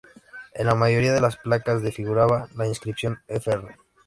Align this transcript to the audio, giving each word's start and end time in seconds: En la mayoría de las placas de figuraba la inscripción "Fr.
En 0.55 0.65
la 0.65 0.73
mayoría 0.73 1.13
de 1.13 1.21
las 1.21 1.37
placas 1.37 1.83
de 1.83 1.91
figuraba 1.91 2.47
la 2.55 2.65
inscripción 2.65 3.19
"Fr. 3.27 3.75